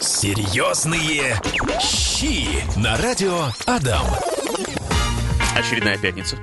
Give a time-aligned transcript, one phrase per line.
[0.00, 1.38] Серьезные
[1.78, 4.06] щи на радио Адам.
[5.54, 6.38] Очередная пятница.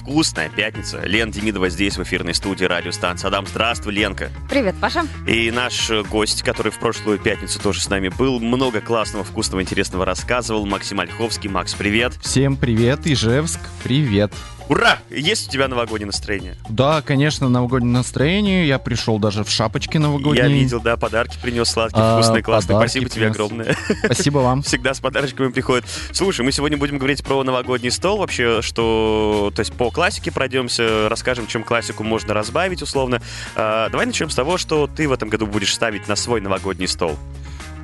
[0.00, 1.00] Вкусная пятница.
[1.00, 3.44] Лен Демидова здесь, в эфирной студии радиостанции Адам.
[3.44, 4.30] Здравствуй, Ленка.
[4.48, 5.02] Привет, Паша.
[5.26, 9.62] И наш э, гость, который в прошлую пятницу тоже с нами был, много классного, вкусного,
[9.62, 10.64] интересного рассказывал.
[10.64, 11.50] Максим Ольховский.
[11.50, 12.12] Макс, привет.
[12.22, 14.32] Всем привет, Ижевск, привет.
[14.68, 14.98] Ура!
[15.10, 16.56] Есть у тебя новогоднее настроение?
[16.68, 18.66] Да, конечно, новогоднее настроение.
[18.66, 20.42] Я пришел даже в шапочке новогодней.
[20.42, 22.76] Я видел, да, подарки принес сладкие, А, вкусные, классные.
[22.76, 23.76] Спасибо тебе огромное.
[24.04, 24.62] Спасибо вам.
[24.64, 25.84] Всегда с подарочками приходят.
[26.10, 31.08] Слушай, мы сегодня будем говорить про новогодний стол вообще, что, то есть по классике пройдемся,
[31.08, 33.22] расскажем, чем классику можно разбавить условно.
[33.54, 36.88] А, давай начнем с того, что ты в этом году будешь ставить на свой новогодний
[36.88, 37.16] стол.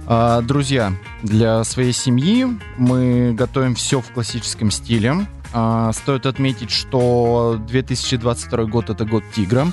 [0.09, 2.47] А, Друзья, для своей семьи
[2.77, 5.15] мы готовим все в классическом стиле.
[5.53, 9.69] А, Стоит отметить, что 2022 год это год тигра.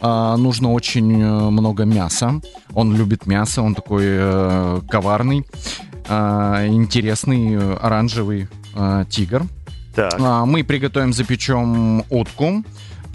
[0.00, 2.40] А, Нужно очень э, много мяса.
[2.74, 5.46] Он любит мясо, он такой э, коварный,
[6.08, 9.42] а, интересный, э, оранжевый э, тигр.
[9.94, 10.14] Так.
[10.18, 12.62] А, Мы приготовим, запечем утку,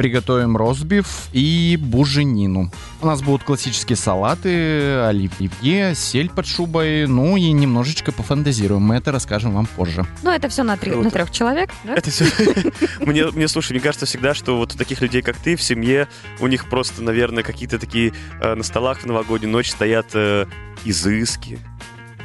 [0.01, 2.71] приготовим ростбиф и буженину.
[3.03, 8.81] У нас будут классические салаты, оливье, сель под шубой, ну и немножечко пофантазируем.
[8.81, 10.07] Мы это расскажем вам позже.
[10.23, 11.93] Ну, это все на, три- на трех человек, да?
[11.93, 12.25] Это все.
[13.05, 16.07] Мне, мне, слушай, мне кажется всегда, что вот у таких людей, как ты, в семье,
[16.39, 20.47] у них просто, наверное, какие-то такие э, на столах в новогоднюю ночь стоят э,
[20.83, 21.59] изыски,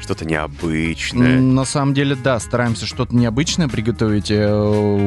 [0.01, 1.41] что-то необычное.
[1.41, 4.53] На самом деле, да, стараемся что-то необычное приготовить, э,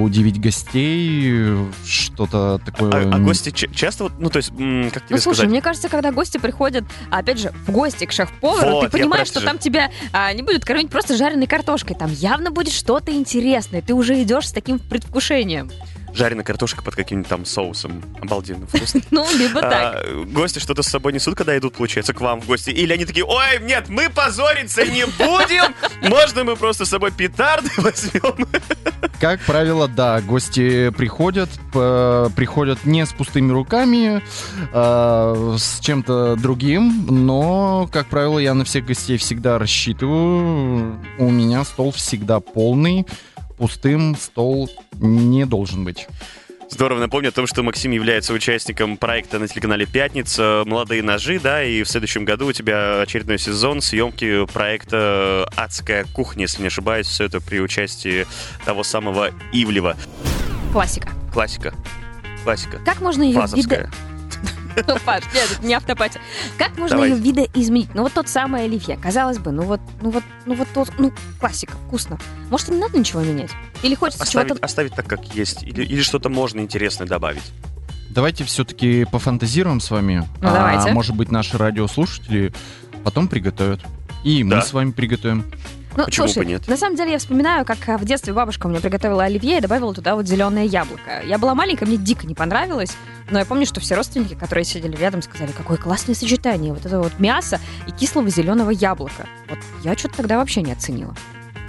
[0.01, 2.91] удивить гостей, что-то такое...
[2.91, 5.49] А, а гости ч- часто, вот, ну, то есть, как тебе Ну, слушай, сказать?
[5.51, 9.27] мне кажется, когда гости приходят, а, опять же, в гости к шеф-повару, Вот, ты понимаешь,
[9.27, 9.45] что же.
[9.45, 11.95] там тебя а, не будут кормить просто жареной картошкой.
[11.95, 13.81] Там явно будет что-то интересное.
[13.81, 15.69] Ты уже идешь с таким предвкушением.
[16.13, 18.03] Жареная картошка под каким-нибудь там соусом.
[18.21, 19.01] Обалденно вкусно.
[19.11, 20.03] Ну, либо так.
[20.05, 22.69] А, гости что-то с собой несут, когда идут, получается, к вам в гости?
[22.69, 27.69] Или они такие, ой, нет, мы позориться не будем, можно мы просто с собой петарды
[27.77, 28.47] возьмем?
[29.19, 34.21] Как правило, да, гости приходят, приходят не с пустыми руками,
[34.71, 40.99] а, с чем-то другим, но, как правило, я на всех гостей всегда рассчитываю.
[41.17, 43.05] У меня стол всегда полный,
[43.59, 46.07] пустым стол не должен быть.
[46.71, 51.63] Здорово напомню о том, что Максим является участником проекта на телеканале «Пятница» «Молодые ножи», да,
[51.63, 57.07] и в следующем году у тебя очередной сезон съемки проекта «Адская кухня», если не ошибаюсь,
[57.07, 58.27] все это при участии
[58.65, 59.97] того самого Ивлева.
[60.71, 61.09] Классика.
[61.33, 61.73] Классика.
[62.43, 62.79] Классика.
[62.85, 63.89] Как можно ее видо...
[64.87, 66.21] Ну, Паш, нет, это не автопатия.
[66.57, 67.11] Как можно Давай.
[67.11, 67.93] ее видоизменить?
[67.93, 68.97] Ну, вот тот самый оливье.
[68.97, 72.17] Казалось бы, ну вот, ну вот, ну вот тот, ну, классика, вкусно.
[72.49, 73.51] Может, и не надо ничего менять?
[73.83, 74.65] Или хочется Оставить, чего-то...
[74.65, 75.63] оставить так, как есть.
[75.63, 77.43] Или, или что-то можно интересное добавить.
[78.09, 80.27] Давайте все-таки пофантазируем с вами.
[80.41, 80.91] Ну, а давайте.
[80.91, 82.53] может быть, наши радиослушатели
[83.03, 83.81] потом приготовят.
[84.23, 84.61] И мы Да.
[84.61, 85.45] с вами приготовим.
[85.97, 86.67] Ну, Почему слушай, бы нет?
[86.67, 89.93] на самом деле я вспоминаю, как а, в детстве бабушка мне приготовила оливье и добавила
[89.93, 91.21] туда вот зеленое яблоко.
[91.25, 92.95] Я была маленькая, мне дико не понравилось,
[93.31, 96.99] но я помню, что все родственники, которые сидели рядом, сказали, какое классное сочетание, вот это
[96.99, 99.27] вот мясо и кислого зеленого яблока.
[99.49, 101.15] Вот я что-то тогда вообще не оценила,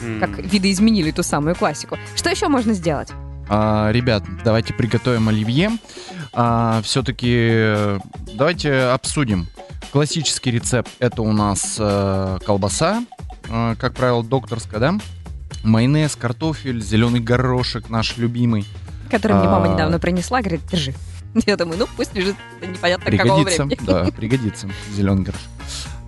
[0.02, 0.20] М.
[0.20, 1.96] как видоизменили ту самую классику.
[2.14, 3.08] Что еще можно сделать?
[3.48, 5.70] А, ребят, давайте приготовим оливье.
[6.82, 7.98] все-таки
[8.34, 9.48] давайте обсудим.
[9.92, 14.94] Классический рецепт это у нас э, колбаса, э, как правило, докторская, да?
[15.62, 18.64] Майонез, картофель, зеленый горошек наш любимый.
[19.10, 19.74] Который мне мама А.
[19.74, 20.94] недавно принесла, говорит, держи.
[21.46, 23.86] Я думаю, ну пусть лежит непонятно какого Пригодится, времени.
[23.86, 25.48] да, пригодится зеленый горошек.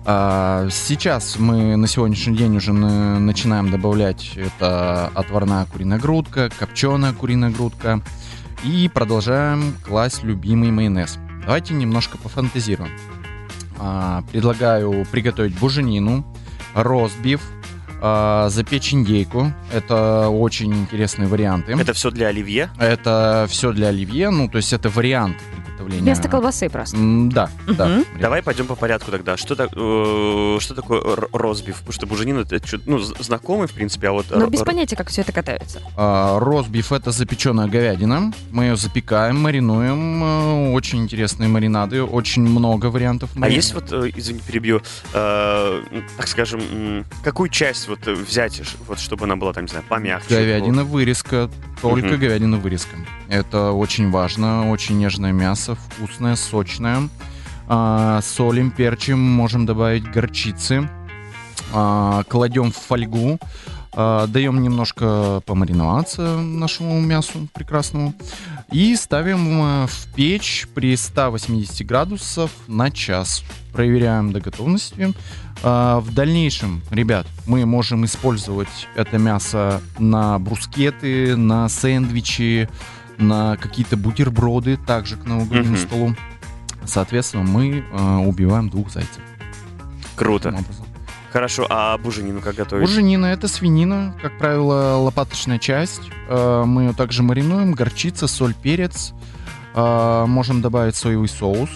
[0.05, 7.13] А, сейчас мы на сегодняшний день уже на- начинаем добавлять это отварная куриная грудка, копченая
[7.13, 8.01] куриная грудка
[8.63, 11.17] и продолжаем класть любимый майонез.
[11.45, 12.91] Давайте немножко пофантазируем.
[13.77, 16.25] А, предлагаю приготовить буженину,
[16.73, 17.41] ростбиф,
[18.01, 19.53] а, запечь индейку.
[19.71, 21.73] Это очень интересные варианты.
[21.73, 22.69] Это все для оливье?
[22.77, 25.39] Это все для оливье, ну то есть это варианты
[25.83, 26.01] приготовления.
[26.03, 26.97] Вместо колбасы просто.
[26.97, 27.85] М, Да, да.
[27.87, 28.05] Мгм.
[28.19, 29.37] Давай пойдем по порядку тогда.
[29.37, 31.77] Что, так- э, что такое р- розбив?
[31.77, 34.25] Потому что буженина это чё- ну, з- знакомый, в принципе, а вот...
[34.29, 35.81] Но р- Ну, без р- понятия, как все это готовится.
[35.97, 38.31] А, Ростбиф это запеченная говядина.
[38.51, 40.23] Мы ее запекаем, маринуем.
[40.23, 43.29] э, Очень интересные маринады, очень много вариантов.
[43.41, 44.81] А есть вот, э, извини, перебью,
[45.13, 49.53] э, м, так скажем, м, какую часть вот э, взять, ш- вот, чтобы она была,
[49.53, 50.29] там, не знаю, помягче?
[50.29, 51.49] Говядина вырезка,
[51.81, 52.19] только Мгм.
[52.19, 52.95] говядина вырезка.
[53.29, 57.09] Это очень важно, очень нежное мясо, вкусное, сочное.
[57.67, 60.89] А, солим, перчим, можем добавить горчицы.
[61.73, 63.39] А, кладем в фольгу,
[63.93, 68.13] а, даем немножко помариноваться нашему мясу прекрасному.
[68.71, 73.43] И ставим э, в печь при 180 градусов на час.
[73.71, 75.13] Проверяем до готовности.
[75.61, 82.67] А, В дальнейшем, ребят, мы можем использовать это мясо на брускеты, на сэндвичи,
[83.17, 85.77] на какие-то бутерброды, также к новогоднему Мгм.
[85.77, 86.15] столу.
[86.85, 89.21] Соответственно, мы э, убиваем двух зайцев.
[90.15, 90.55] Круто.
[91.31, 92.85] Хорошо, а буженину как готовить?
[92.87, 96.01] Буженина это свинина, как правило, лопаточная часть.
[96.29, 99.13] Э, Мы ее также маринуем, горчица, соль, перец.
[99.73, 101.69] Э, Можем добавить соевый соус.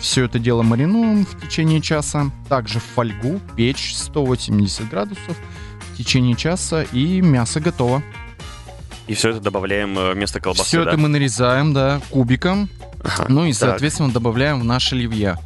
[0.00, 2.32] Все это дело маринуем в течение часа.
[2.48, 5.36] Также в фольгу, печь 180 градусов
[5.92, 8.02] в течение часа, и мясо готово.
[9.06, 10.90] И все это добавляем э, вместо колбасы, Все да?
[10.90, 12.68] это мы нарезаем, да, кубиком.
[13.04, 13.60] Ага, Ну и, так.
[13.70, 15.36] соответственно, добавляем в наш оливье.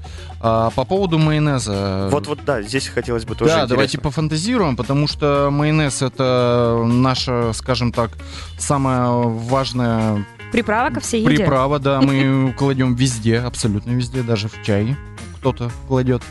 [0.40, 2.08] А, По поводу майонеза.
[2.10, 3.68] Вот-вот, да, здесь хотелось бы тоже Да, интересно.
[3.68, 8.12] давайте пофантазируем, потому что майонез это наша, скажем так,
[8.58, 11.36] самая важная Приправа ко всей еде.
[11.36, 14.96] приправа, да, мы кладем везде, абсолютно везде, даже в чай
[15.40, 16.22] кто-то кладет.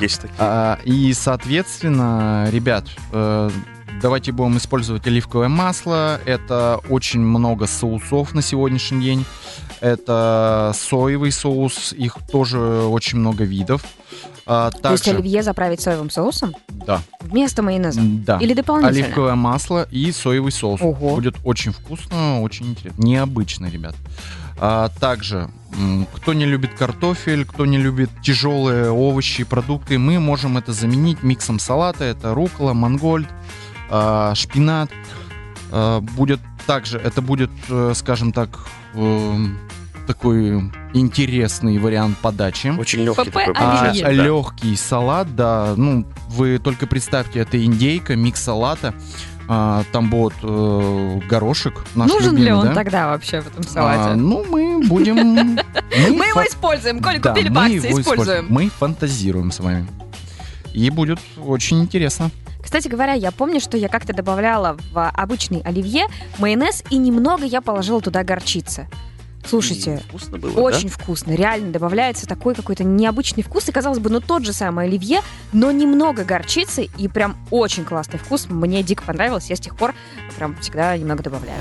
[0.00, 0.36] Есть такие.
[0.38, 3.50] А, и, соответственно, ребят, э,
[4.00, 6.20] давайте будем использовать оливковое масло.
[6.24, 9.24] Это очень много соусов на сегодняшний день.
[9.80, 13.84] Это соевый соус, их тоже очень много видов.
[14.46, 18.00] А, То есть также, оливье заправить соевым соусом да, вместо майонеза?
[18.02, 18.38] да.
[18.38, 19.04] Или дополнительно?
[19.04, 20.80] Оливковое масло и соевый соус.
[20.82, 21.14] Ого.
[21.14, 23.02] Будет очень вкусно, очень интересно.
[23.02, 23.94] Необычно, ребят.
[24.58, 25.50] А, также,
[26.14, 31.58] кто не любит картофель, кто не любит тяжелые овощи, продукты, мы можем это заменить миксом
[31.58, 32.04] салата.
[32.04, 33.28] Это рукола, мангольд,
[33.94, 34.90] а, шпинат.
[35.70, 38.58] А, будет также, это будет, э, скажем так,
[38.94, 39.58] эм,
[40.06, 42.74] такой интересный вариант подачи.
[42.78, 44.04] Очень легкий ПП такой получается.
[44.04, 44.10] да.
[44.10, 45.74] легкий салат, да.
[45.76, 48.94] Ну, вы только представьте, это индейка, микс салата.
[49.46, 52.74] А, там будет э, горошек наш Нужен ли любимый, он да?
[52.74, 54.14] тогда вообще в этом А, салате?
[54.14, 55.16] ну, мы будем...
[56.16, 57.00] Мы его используем.
[57.02, 58.46] Коля, Да, купили мы по акции, используем.
[58.48, 59.86] Мы фантазируем с вами.
[60.74, 62.30] И будет очень интересно.
[62.62, 66.06] Кстати говоря, я помню, что я как-то добавляла в обычный оливье
[66.38, 68.88] майонез, и немного я положила туда горчицы.
[69.46, 74.20] Слушайте, Вкусно было, очень вкусно, реально добавляется такой какой-то необычный вкус, и казалось бы, ну
[74.20, 75.20] тот же самый оливье,
[75.52, 79.94] но немного горчицы, и прям очень классный вкус, мне дико понравилось, я с тех пор
[80.38, 81.60] прям всегда немного добавляю.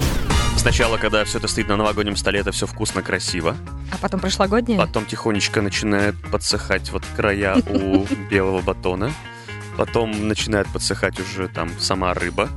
[0.58, 3.56] Сначала, когда все это стоит на новогоднем столе, это все вкусно, красиво.
[3.92, 4.78] А потом прошлогоднее?
[4.80, 9.12] Потом тихонечко начинает подсыхать вот края у белого батона.
[9.78, 12.50] Потом начинает подсыхать уже там сама рыба.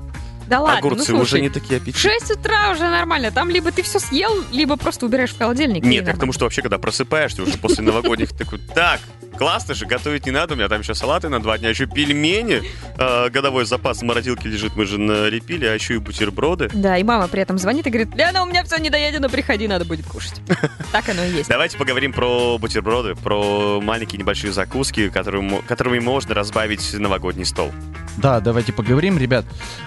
[0.47, 2.21] Да ладно, Огурцы ну уже слушай, не такие в аппетитные.
[2.21, 5.83] 6 утра уже нормально, там либо ты все съел, либо просто убираешь в холодильник.
[5.83, 6.21] Нет, я к нормально.
[6.21, 9.01] тому, что вообще, когда просыпаешься уже после новогодних, такой, так,
[9.37, 12.63] классно же, готовить не надо, у меня там еще салаты на два дня, еще пельмени,
[12.99, 16.71] э, годовой запас в морозилке лежит, мы же налепили, а еще и бутерброды.
[16.73, 19.85] Да, и мама при этом звонит и говорит, Лена, у меня все недоедено, приходи, надо
[19.85, 20.41] будет кушать.
[20.93, 21.49] Так оно и есть.
[21.49, 27.73] Давайте поговорим про бутерброды, про маленькие небольшие закуски, которыми можно разбавить новогодний стол.
[28.17, 29.45] Да, давайте поговорим, ребят.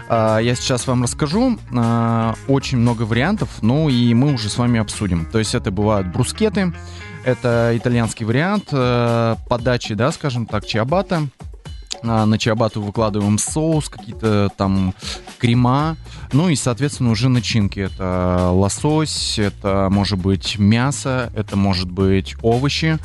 [0.07, 1.57] А, Я сейчас вам расскажу.
[1.75, 5.25] А, Очень много вариантов, ну и мы уже с вами обсудим.
[5.25, 6.73] То есть это бывают брускеты,
[7.23, 11.27] это итальянский вариант э, подачи, да, скажем так, чиабата.
[12.01, 14.93] А, На чиабату выкладываем соус, какие-то там
[15.37, 15.97] крема,
[16.31, 17.79] ну и, соответственно, уже начинки.
[17.79, 22.99] Это лосось, это может быть мясо, это может быть овощи.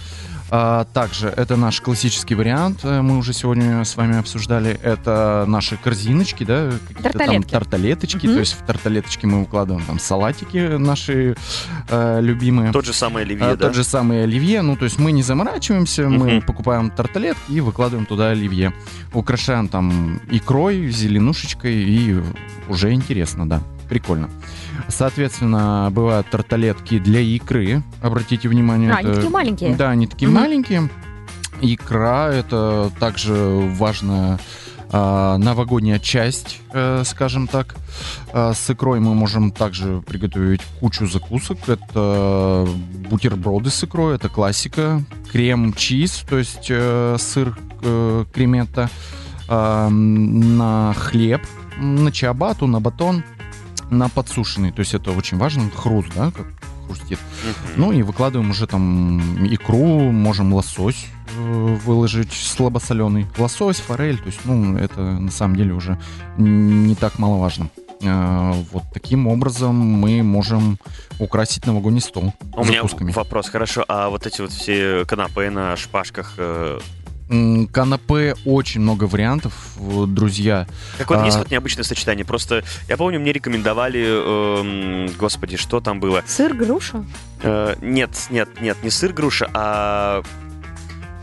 [0.56, 4.78] А, также это наш классический вариант, э, мы уже сегодня с вами обсуждали.
[4.84, 8.26] Это наши корзиночки, да, какие-то там тарталеточки.
[8.26, 8.34] Мгм.
[8.34, 11.34] То есть в тарталеточки мы укладываем там салатики наши
[11.88, 12.70] э, любимые.
[12.70, 13.66] Тот же самый оливье, А, да?
[13.66, 14.62] Тот же самый оливье.
[14.62, 16.42] Ну, то есть мы не заморачиваемся, мы Мгм.
[16.42, 18.72] покупаем тарталетки и выкладываем туда оливье.
[19.12, 22.22] Украшаем там икрой, зеленушечкой, и
[22.68, 23.60] уже интересно, да.
[23.88, 24.28] Прикольно.
[24.88, 27.82] Соответственно, бывают тарталетки для икры.
[28.02, 28.90] Обратите внимание.
[28.92, 29.74] А, они это- такие маленькие.
[29.76, 30.40] Да, они такие Мгм.
[30.40, 30.90] маленькие.
[31.60, 33.34] Икра это также
[33.76, 34.38] важная
[34.96, 37.74] а, новогодняя часть, э, скажем так.
[38.32, 41.68] А, с икрой мы можем также приготовить кучу закусок.
[41.68, 42.68] Это
[43.10, 45.02] бутерброды с икрой, это классика.
[45.32, 48.88] Крем-чиз, то есть э, сыр э, креметта.
[49.48, 51.42] А, на хлеб,
[51.76, 53.24] на чиабату, на батон,
[53.90, 54.72] на подсушенный.
[54.72, 55.70] То есть это очень важно.
[55.70, 56.46] Хруст, да, как
[56.86, 57.18] хрустит.
[57.42, 57.72] Мгм.
[57.76, 63.26] Ну и выкладываем уже там икру, можем лосось э, выложить слабосоленый.
[63.38, 65.98] Лосось, форель, то есть, ну, это на самом деле уже
[66.38, 67.68] не так маловажно.
[68.02, 70.78] Э, Вот таким образом мы можем
[71.18, 76.34] украсить новогодний стол У меня вопрос, хорошо, а вот эти вот все канапе на шпажках,
[76.38, 76.80] э,
[77.28, 80.66] Канапе очень много вариантов, э, друзья.
[80.98, 81.26] Какое-то А.
[81.26, 82.24] есть вот необычное сочетание.
[82.24, 86.22] Просто я помню, мне рекомендовали, эм, господи, что там было?
[86.26, 87.04] Сыр, груша?
[87.42, 90.22] Э, нет, нет, нет, не сыр груша, а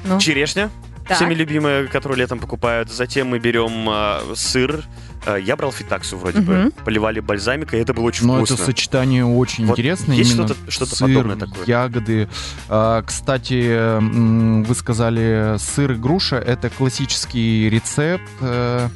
[0.03, 0.71] Ну, черешня.
[1.07, 1.17] так.
[1.17, 2.89] Всеми любимая, которую летом покупают.
[2.91, 4.83] Затем мы берем а, сыр.
[5.25, 6.53] А, я брал фитаксу вроде бы.
[6.57, 6.71] Мгм.
[6.83, 8.55] Поливали бальзамикой, и это было очень Но вкусно.
[8.55, 10.15] это сочетание очень Вот интересное.
[10.15, 11.65] есть именно что-то- что-то сыр, подобное такое?
[11.65, 12.29] ягоды.
[12.69, 16.37] А, Кстати, вы сказали сыр и груша.
[16.37, 18.23] Это классический рецепт.
[18.41, 18.89] э,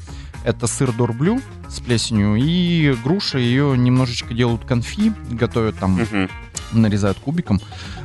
[0.43, 3.39] Это сыр дорблю с плесенью и груша.
[3.39, 6.29] Ее немножечко делают конфи, готовят там, Мгм.
[6.71, 7.59] нарезают кубиком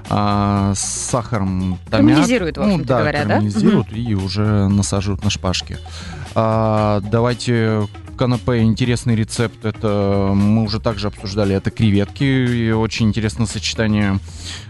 [0.08, 2.16] а, с сахаром томят.
[2.16, 3.28] Карамелизируют, в Ну общем-то да, говоря, да?
[3.28, 5.76] карамелизируют и уже насаживают на шпажки.
[6.34, 7.86] А, давайте
[8.20, 9.64] канапе, интересный рецепт.
[9.64, 11.54] Это мы уже также обсуждали.
[11.56, 12.22] Это креветки.
[12.22, 14.18] И очень интересное сочетание.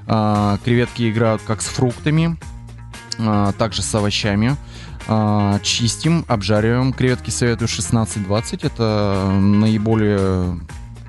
[0.06, 2.38] А, креветки играют как с фруктами,
[3.18, 4.54] а, также с овощами.
[5.08, 6.92] А, чистим, обжариваем.
[6.92, 8.64] Креветки советую 16-20.
[8.64, 10.60] Это наиболее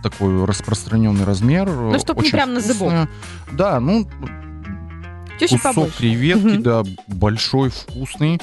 [0.01, 1.69] такой распространенный размер.
[1.69, 3.07] Ну, чтоб не прям на зубок.
[3.51, 4.07] Да, ну,
[5.39, 5.98] Чуть-чуть кусок побольше.
[6.00, 6.63] креветки, Мгм.
[6.63, 8.41] да, большой, вкусный.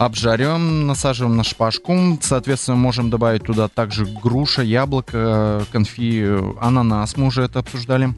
[0.00, 2.18] Обжариваем, насаживаем на шпажку.
[2.22, 7.18] Соответственно, можем добавить туда также груша, яблоко, конфи, ананас.
[7.18, 8.14] Мы уже это обсуждали.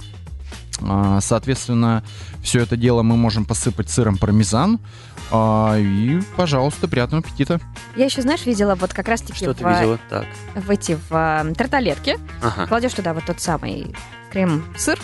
[0.80, 2.04] А, Соответственно,
[2.40, 4.78] все это дело мы можем посыпать сыром пармезан.
[5.32, 7.60] А, И, пожалуйста, приятного аппетита.
[7.96, 9.98] Я еще, знаешь, видела вот как раз-таки Что в, ты видела?
[10.08, 10.26] Так.
[10.54, 12.20] в эти в тарталетке.
[12.40, 12.68] Ага.
[12.68, 13.92] Кладешь туда вот тот самый
[14.30, 15.00] крем-сыр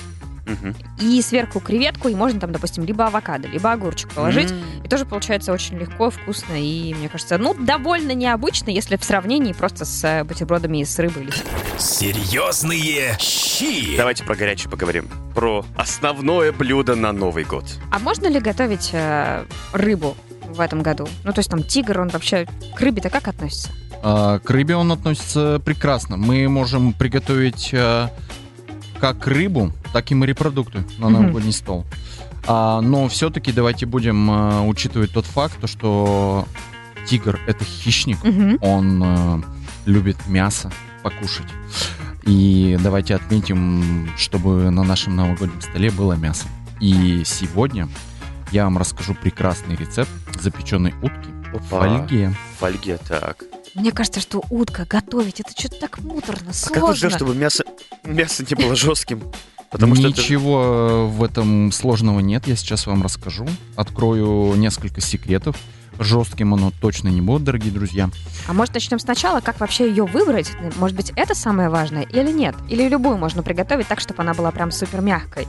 [0.48, 0.74] Мгм.
[1.00, 4.50] и сверху креветку, и можно там, допустим, либо авокадо, либо огурчик положить.
[4.50, 4.58] М.
[4.84, 9.52] И тоже получается очень легко, вкусно и, мне кажется, ну, довольно необычно, если в сравнении
[9.52, 11.32] просто с э, бутербродами с рыбой или
[11.78, 13.96] Серьезные щи.
[13.96, 15.08] Давайте про горячее поговорим.
[15.34, 17.64] Про основное блюдо на Новый год.
[17.92, 20.16] А можно ли готовить э, рыбу
[20.48, 21.06] в этом году?
[21.24, 23.70] Ну, то есть там тигр, он вообще к рыбе-то как относится?
[24.02, 26.16] А, К рыбе он относится прекрасно.
[26.16, 28.10] Мы можем приготовить а,
[29.00, 31.84] как рыбу, так и морепродукты на новогодний стол.
[32.46, 36.46] А, Но все-таки давайте будем а, учитывать тот факт, то, что
[37.06, 38.58] тигр это хищник, Мгм.
[38.62, 39.40] он а,
[39.86, 40.70] любит мясо
[41.02, 41.46] покушать.
[42.24, 46.46] И давайте отметим, чтобы на нашем новогоднем столе было мясо.
[46.80, 47.88] И сегодня
[48.52, 51.80] я вам расскажу прекрасный рецепт запеченной утки в Опа.
[51.98, 52.34] фольге.
[52.56, 53.44] В фольге, так.
[53.78, 56.74] Мне кажется, что утка готовить, это что-то так муторно, А сложно.
[56.74, 57.64] как вот сделать, чтобы мясо,
[58.04, 59.22] мясо не было жестким?
[59.70, 60.20] Потому что это...
[60.20, 63.46] Ничего э, в этом сложного нет, я сейчас вам расскажу.
[63.76, 65.56] Открою несколько секретов.
[66.00, 68.08] Жестким оно точно не будет, дорогие друзья.
[68.46, 70.50] А может, начнем сначала, как вообще ее выбрать?
[70.76, 72.54] Может быть, это самое важное или нет?
[72.68, 75.46] Или любую можно приготовить так, чтобы она была прям супер мягкой?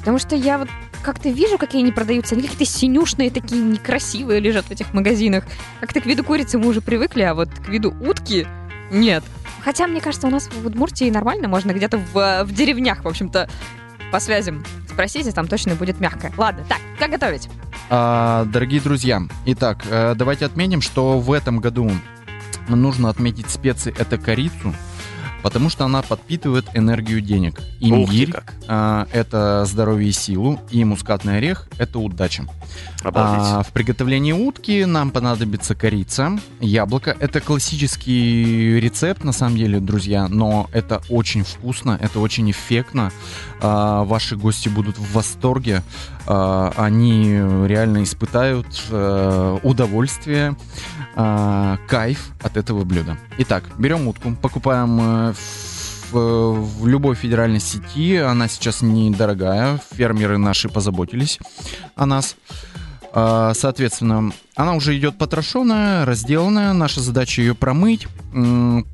[0.00, 0.68] Потому что я вот
[1.02, 5.44] как-то вижу, какие они продаются, они какие-то синюшные, такие некрасивые лежат в этих магазинах.
[5.80, 8.46] Как-то к виду курицы мы уже привыкли, а вот к виду утки
[8.90, 9.24] нет.
[9.64, 13.48] Хотя, мне кажется, у нас в Удмуртии нормально, можно где-то в, в деревнях, в общем-то,
[14.10, 14.64] по связям
[14.98, 16.32] спросите, там точно будет мягкое.
[16.36, 17.48] Ладно, так, как готовить?
[17.88, 21.88] А, дорогие друзья, итак, э, давайте отметим, что в этом году
[22.68, 24.74] нужно отметить специи это корицу,
[25.42, 27.60] потому что она подпитывает энергию денег.
[27.80, 28.32] Имбирь
[28.66, 32.44] а, это здоровье и силу, и мускатный орех это удача.
[33.02, 33.42] Обалдеть.
[33.42, 37.16] А, в приготовлении утки нам понадобится корица, яблоко.
[37.18, 43.12] Это классический рецепт, на самом деле, друзья, но это очень вкусно, это очень эффектно.
[43.60, 45.82] А, ваши гости будут в восторге.
[46.26, 47.26] А, они
[47.66, 50.56] реально испытают э, удовольствие,
[51.16, 53.16] а, кайф от этого блюда.
[53.38, 55.34] Итак, берем утку, покупаем э,
[56.10, 58.16] в, в любой федеральной сети.
[58.16, 59.80] Она сейчас недорогая.
[59.92, 61.38] Фермеры наши позаботились
[61.96, 62.36] о нас.
[63.12, 66.72] А, Соответственно, она уже идет потрошенная, разделанная.
[66.72, 68.86] Наша задача ее промыть, м,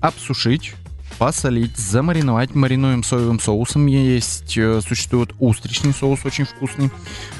[0.00, 0.74] обсушить,
[1.18, 2.54] посолить, замариновать.
[2.54, 3.86] Маринуем соевым соусом.
[3.86, 6.90] Есть, э, существует устричный соус, очень вкусный,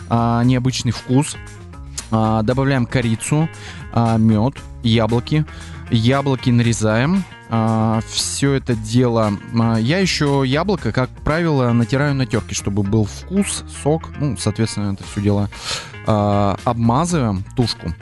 [0.08, 1.37] а, необычный вкус.
[2.11, 3.49] А, Добавляем корицу,
[4.19, 5.45] мед, яблоки.
[5.91, 7.25] Яблоки нарезаем.
[8.11, 9.33] Все это дело...
[9.59, 14.11] а, Я еще яблоко, как правило, натираю на терке, чтобы был вкус, сок.
[14.21, 15.49] Ну, соответственно, это все дело
[16.07, 17.95] а, обмазываем тушку,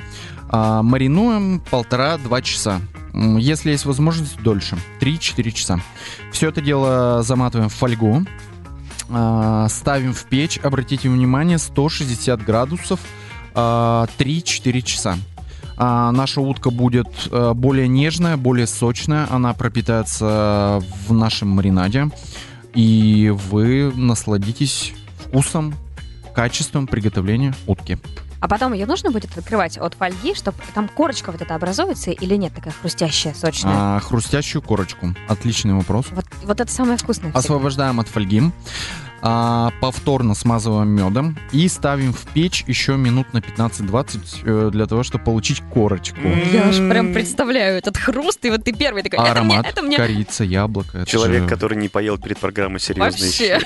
[0.49, 2.81] а, маринуем полтора-два часа.
[3.15, 4.77] Если есть возможность, дольше.
[5.01, 5.81] 3-4 часа.
[6.33, 8.25] Все это дело заматываем в фольгу.
[9.09, 10.59] а, ставим в печь.
[10.61, 12.99] Обратите внимание, 160 градусов.
[13.57, 15.17] А, 3-4 часа.
[15.79, 19.27] А, наша утка будет э, более нежная, более сочная.
[19.31, 22.09] Она пропитается в нашем маринаде.
[22.75, 25.75] И вы насладитесь вкусом,
[26.35, 27.99] качеством приготовления утки.
[28.41, 32.37] А потом ее нужно будет открывать от фольги, чтобы там корочка вот эта образуется или
[32.37, 33.73] нет, такая хрустящая, сочная?
[33.75, 35.15] А, хрустящую корочку.
[35.29, 36.07] Отличный вопрос.
[36.11, 37.31] Вот, вот это самое вкусное.
[37.31, 37.39] всегда.
[37.39, 38.43] Освобождаем от фольги.
[39.29, 45.03] А, повторно смазываем медом и ставим в печь еще минут на 15-20 э, для того,
[45.03, 46.21] чтобы получить корочку.
[46.53, 49.83] Я аж прям представляю этот хруст, и вот ты первый такой, это мне, Аромат, это
[49.83, 49.97] мне.
[49.97, 50.99] корица, яблоко.
[50.99, 53.59] это Человек, же- который не поел перед программой серьезные Вообще.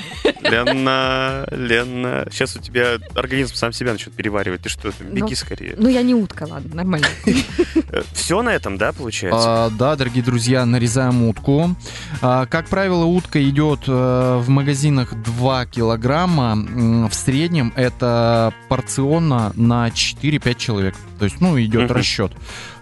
[0.50, 4.62] Лена, Лена, сейчас у тебя организм сам себя начнет переваривать.
[4.62, 5.74] Ты что, там, беги Ну, скорее.
[5.76, 7.06] Ну, я не утка, ладно, нормально.
[8.14, 9.66] Все на этом, да, получается?
[9.66, 11.76] А, да, дорогие друзья, нарезаем утку.
[12.22, 16.52] А, как правило, утка идет э, в магазинах 2 килограмма.
[16.52, 20.94] М, В среднем это порционно на 4-5 человек.
[21.18, 22.32] То есть, ну, идет расчет.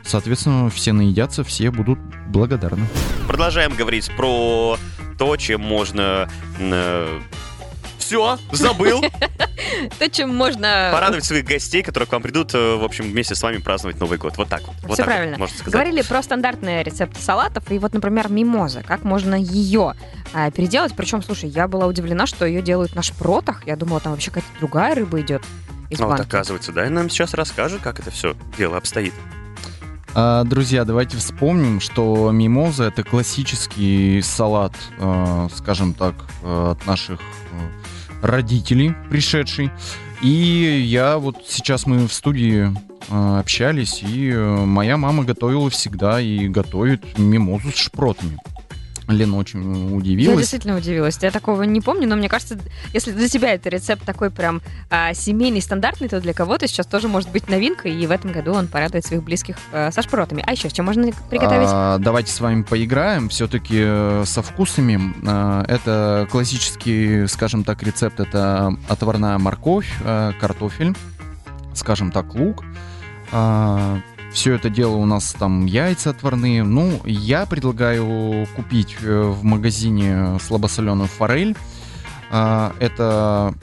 [0.05, 1.99] Соответственно, все наедятся, все будут
[2.29, 2.87] благодарны.
[3.27, 4.77] Продолжаем говорить про
[5.19, 6.29] то, чем можно...
[8.09, 9.03] Все, забыл.
[9.99, 10.89] То, чем можно...
[10.95, 14.17] Порадовать своих гостей, которые к вам придут, э, в общем, вместе с вами праздновать Новый
[14.17, 14.39] год.
[14.39, 14.75] Вот так вот.
[14.85, 15.37] Вот Все так вот, правильно.
[15.37, 15.75] можно сказать.
[15.75, 18.83] Говорили про стандартные рецепты салатов, и вот, например, мимоза.
[18.83, 19.93] Как можно ее
[20.33, 20.95] а, переделать?
[20.97, 23.67] Причем, слушай, я была удивлена, что ее делают на шпротах.
[23.67, 25.43] Я думала, там вообще какая-то другая рыба идет
[25.91, 26.29] из А вот банки.
[26.29, 29.13] оказывается, да, и нам сейчас расскажет, как это все дело обстоит.
[30.15, 37.21] А, Друзья, давайте вспомним, что мимоза это классический салат, э, скажем так, э, от наших
[38.23, 39.71] родителей пришедший.
[40.23, 42.73] И я вот сейчас мы в студии
[43.09, 48.39] э, общались, и э, моя мама готовила всегда и готовит мимозу с шпротами.
[49.09, 50.39] Лена очень Я удивилась.
[50.39, 51.19] действительно удивилась.
[51.21, 52.59] Я такого не помню, но мне кажется,
[52.93, 54.61] если для тебя это рецепт такой прям
[54.91, 58.53] а, семейный, стандартный, то для кого-то сейчас тоже может быть новинкой, и в этом году
[58.53, 60.45] он порадует своих близких а, со шпротами.
[60.47, 61.69] А еще чем можно приготовить?
[61.71, 63.29] А, давайте с вами поиграем.
[63.31, 65.15] Все-таки со вкусами.
[65.27, 68.21] А, это классический, скажем так, рецепт.
[68.21, 70.95] Это отварная морковь, а, картофель,
[71.75, 72.65] скажем так, лук.
[74.33, 76.63] Все это дело у нас там яйца отварные.
[76.63, 81.57] Ну, я предлагаю купить э, в магазине слабосоленую форель.
[82.31, 83.55] А, это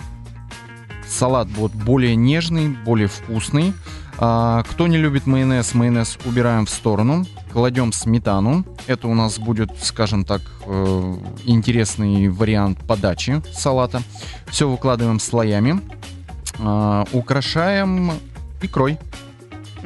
[1.07, 3.73] салат будет более нежный, более вкусный.
[4.17, 7.25] А, кто не любит майонез, майонез убираем в сторону.
[7.51, 8.65] Кладем сметану.
[8.87, 14.01] Это у нас будет, скажем так, э, интересный вариант подачи салата.
[14.47, 15.79] Все выкладываем слоями.
[16.59, 18.11] А, украшаем
[18.61, 18.97] икрой.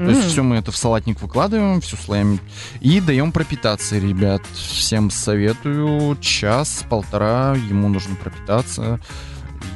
[0.05, 2.39] То есть все мы это в салатник выкладываем, все слоями.
[2.79, 4.41] И даем пропитаться, ребят.
[4.53, 6.17] Всем советую.
[6.21, 8.99] Час-полтора ему нужно пропитаться.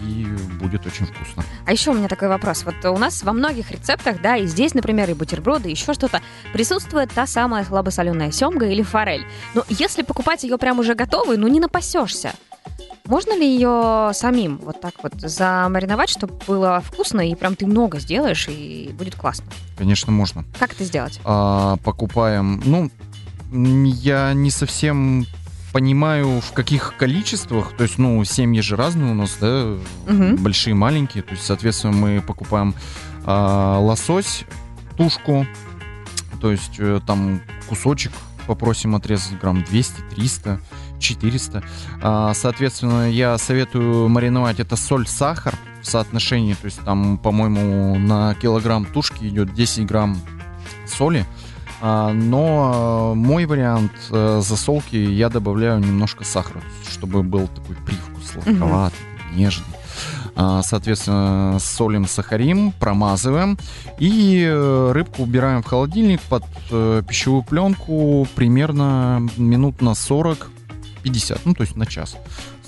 [0.08, 0.26] И
[0.62, 1.44] будет очень вкусно.
[1.66, 2.64] А еще у меня такой вопрос.
[2.64, 6.22] Вот у нас во многих рецептах, да, и здесь, например, и бутерброды, и еще что-то,
[6.54, 9.26] присутствует та самая слабосоленая семга или форель.
[9.54, 12.34] Но если покупать ее прям уже готовую, ну не напасешься.
[13.06, 18.00] Можно ли ее самим вот так вот замариновать, чтобы было вкусно, и прям ты много
[18.00, 19.46] сделаешь, и будет классно?
[19.78, 20.46] Конечно, можно.
[20.58, 21.20] Как это сделать?
[21.26, 22.62] А, покупаем.
[22.66, 22.90] Ну,
[23.52, 25.26] я не совсем
[25.74, 27.76] понимаю, в каких количествах.
[27.76, 29.76] То есть, ну, семьи же разные у нас, да,
[30.08, 30.38] Мгм.
[30.38, 31.24] большие, маленькие.
[31.24, 32.74] То есть, соответственно, мы покупаем
[33.26, 34.44] а, лосось,
[34.98, 35.46] тушку,
[36.42, 38.12] то есть э, там кусочек
[38.48, 40.60] попросим отрезать грамм 200, 300,
[41.04, 41.64] 400.
[42.02, 48.34] А, соответственно, я советую мариновать это соль, сахар в соотношении, то есть там, по-моему, на
[48.36, 50.18] килограмм тушки идет 10 грамм
[50.88, 51.26] соли.
[51.82, 58.32] А, но э, мой вариант э, засолки я добавляю немножко сахара, чтобы был такой привкус
[58.32, 59.00] сладковатый,
[59.34, 59.68] нежный.
[60.36, 63.58] А, Соответственно, солим, сахарим, промазываем.
[64.00, 69.94] И э, рыбку убираем в холодильник под э, пищевую пленку примерно минут на
[71.04, 72.16] 40-50, ну, то есть на час.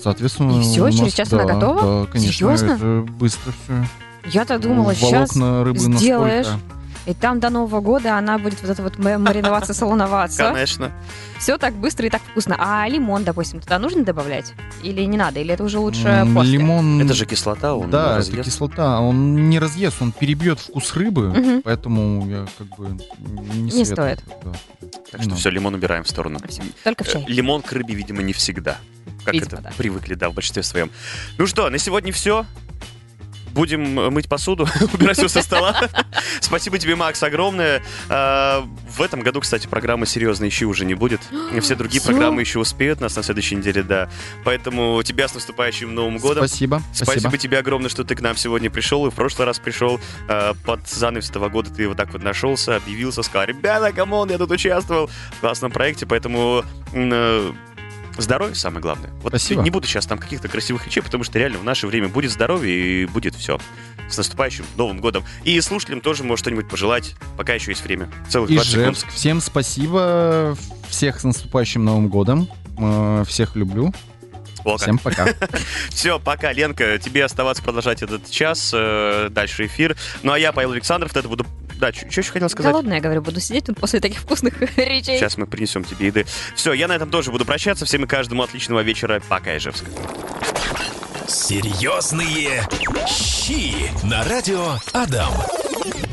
[0.00, 2.04] Соответственно, И всё, у через час она да, готова?
[2.04, 2.72] Да, конечно, Серьезно?
[2.72, 3.86] это быстро все.
[4.28, 6.75] Я-то думала, сейчас рыбы сделаешь, настолько...
[7.06, 10.42] и там до Нового года она будет вот это вот ма- мариноваться, солоноваться.
[10.52, 10.92] Конечно.
[11.38, 12.56] Все так быстро и так вкусно.
[12.58, 14.52] А лимон, допустим, туда нужно добавлять?
[14.82, 15.40] Или не надо?
[15.40, 16.52] Или это уже лучше М, после?
[16.52, 17.00] Лимон...
[17.00, 19.00] Это же кислота, он Да, это кислота.
[19.00, 21.62] Он не разъест, он перебьет вкус рыбы, Мгм.
[21.62, 23.84] поэтому я как бы не, Не советую.
[24.16, 24.24] стоит.
[24.44, 24.52] Да.
[25.12, 25.36] Так что Ну.
[25.36, 26.38] все, лимон убираем в сторону.
[26.48, 27.24] Всё, Только в Э, чай.
[27.28, 28.78] Лимон к рыбе, видимо, не всегда.
[29.24, 29.72] Как Видимо, это да.
[29.76, 30.90] привыкли, да, в большинстве своем.
[31.38, 32.44] Ну что, на сегодня все.
[33.56, 35.74] Будем э, мыть посуду, убирать все со стола.
[36.40, 37.82] Спасибо тебе, Макс, огромное.
[38.08, 41.22] А, В этом году, кстати, программы «Серьезные щи» уже не будет.
[41.60, 44.10] Все другие программы еще успеют нас на следующей неделе, да.
[44.44, 46.46] Поэтому тебя с наступающим Новым годом.
[46.46, 46.82] Спасибо.
[46.92, 47.38] Спасибо.
[47.38, 50.86] тебе огромное, что ты к нам сегодня пришел и в прошлый раз пришел э, под
[50.86, 51.70] занавес этого года.
[51.70, 55.70] Ты вот так вот нашелся, объявился, сказал, ребята, come on, я тут участвовал в классном
[55.70, 57.52] проекте, поэтому э,
[58.18, 59.10] Здоровье самое главное.
[59.22, 59.62] Вот Спасибо.
[59.62, 63.02] не буду сейчас там каких-то красивых речей, потому что реально в наше время будет здоровье
[63.02, 63.58] и будет все.
[64.08, 65.24] С наступающим Новым годом.
[65.44, 68.08] И слушателям тоже может что-нибудь пожелать, пока еще есть время.
[68.28, 69.06] Целых И 20 секунд.
[69.12, 70.56] Всем спасибо.
[70.88, 72.48] Всех с наступающим Новым годом.
[72.78, 73.92] Э, Всех люблю.
[74.64, 74.76] О.
[74.78, 75.26] Всем пока.
[75.90, 76.98] Все, пока, Ленка.
[76.98, 78.72] Тебе оставаться продолжать этот час.
[78.74, 79.96] э, дальше эфир.
[80.22, 81.46] Ну а я, Павел Александров, это буду...
[81.78, 82.72] Да, что еще хотел сказать?
[82.72, 85.18] Голодная, я говорю, буду сидеть тут после таких вкусных речей.
[85.18, 86.26] Сейчас мы принесем тебе еды.
[86.54, 87.84] Все, я на этом тоже буду прощаться.
[87.84, 89.22] Всем и каждому отличного вечера.
[89.28, 89.84] Пока, Ижевск.
[91.28, 92.62] Серьезные
[93.08, 93.74] щи
[94.06, 95.32] на радио Адам.